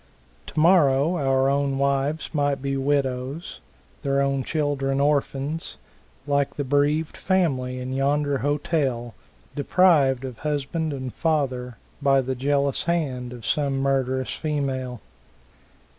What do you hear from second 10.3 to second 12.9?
husband and father by the jealous